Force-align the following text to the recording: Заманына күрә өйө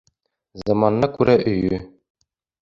Заманына 0.61 1.09
күрә 1.17 1.37
өйө 1.53 1.81